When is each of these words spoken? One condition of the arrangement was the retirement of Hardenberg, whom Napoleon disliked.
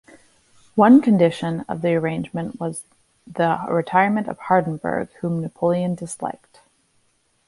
One 0.73 0.99
condition 0.99 1.63
of 1.69 1.83
the 1.83 1.93
arrangement 1.93 2.59
was 2.59 2.85
the 3.27 3.59
retirement 3.69 4.27
of 4.27 4.39
Hardenberg, 4.39 5.09
whom 5.19 5.41
Napoleon 5.43 5.93
disliked. 5.93 6.61